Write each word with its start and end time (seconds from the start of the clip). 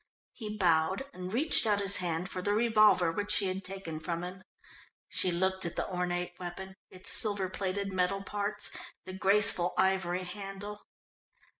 He 0.33 0.57
bowed, 0.57 1.05
and 1.13 1.31
reached 1.31 1.67
out 1.67 1.79
his 1.79 1.97
hand 1.97 2.27
for 2.27 2.41
the 2.41 2.53
revolver 2.55 3.11
which 3.11 3.29
she 3.33 3.45
had 3.45 3.63
taken 3.63 3.99
from 3.99 4.23
him. 4.23 4.43
She 5.09 5.31
looked 5.31 5.63
at 5.63 5.75
the 5.75 5.87
ornate 5.87 6.33
weapon, 6.39 6.75
its 6.89 7.11
silver 7.11 7.51
plated 7.51 7.93
metal 7.93 8.23
parts, 8.23 8.71
the 9.05 9.13
graceful 9.13 9.75
ivory 9.77 10.23
handle. 10.23 10.87